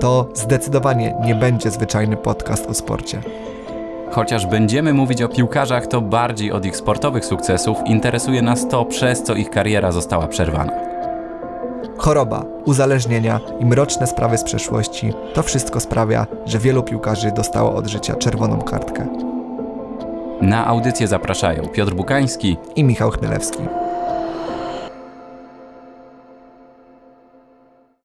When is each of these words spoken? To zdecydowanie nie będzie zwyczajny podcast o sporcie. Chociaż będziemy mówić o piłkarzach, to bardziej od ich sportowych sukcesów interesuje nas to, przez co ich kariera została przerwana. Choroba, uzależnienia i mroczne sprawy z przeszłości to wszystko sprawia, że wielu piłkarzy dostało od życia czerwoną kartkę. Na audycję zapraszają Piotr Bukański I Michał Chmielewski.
To 0.00 0.28
zdecydowanie 0.34 1.14
nie 1.24 1.34
będzie 1.34 1.70
zwyczajny 1.70 2.16
podcast 2.16 2.66
o 2.66 2.74
sporcie. 2.74 3.22
Chociaż 4.10 4.46
będziemy 4.46 4.94
mówić 4.94 5.22
o 5.22 5.28
piłkarzach, 5.28 5.86
to 5.86 6.00
bardziej 6.00 6.52
od 6.52 6.66
ich 6.66 6.76
sportowych 6.76 7.24
sukcesów 7.24 7.78
interesuje 7.86 8.42
nas 8.42 8.68
to, 8.68 8.84
przez 8.84 9.22
co 9.22 9.34
ich 9.34 9.50
kariera 9.50 9.92
została 9.92 10.28
przerwana. 10.28 10.72
Choroba, 11.98 12.44
uzależnienia 12.64 13.40
i 13.60 13.66
mroczne 13.66 14.06
sprawy 14.06 14.38
z 14.38 14.44
przeszłości 14.44 15.12
to 15.34 15.42
wszystko 15.42 15.80
sprawia, 15.80 16.26
że 16.46 16.58
wielu 16.58 16.82
piłkarzy 16.82 17.32
dostało 17.32 17.74
od 17.74 17.86
życia 17.86 18.14
czerwoną 18.14 18.58
kartkę. 18.58 19.06
Na 20.40 20.66
audycję 20.66 21.08
zapraszają 21.08 21.68
Piotr 21.68 21.94
Bukański 21.94 22.56
I 22.76 22.84
Michał 22.84 23.10
Chmielewski. 23.10 23.62